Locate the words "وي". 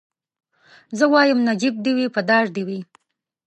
1.97-2.05, 2.67-2.79